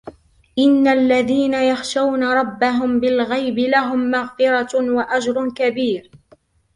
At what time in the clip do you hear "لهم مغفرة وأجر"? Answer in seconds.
3.59-5.49